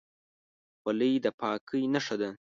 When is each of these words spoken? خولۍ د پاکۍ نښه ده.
خولۍ 0.79 1.13
د 1.23 1.27
پاکۍ 1.39 1.83
نښه 1.93 2.15
ده. 2.21 2.29